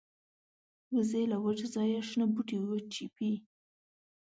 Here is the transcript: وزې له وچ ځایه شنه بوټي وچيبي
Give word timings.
وزې 0.93 1.23
له 1.31 1.37
وچ 1.43 1.59
ځایه 1.73 1.99
شنه 2.09 2.25
بوټي 2.33 2.57
وچيبي 2.61 3.33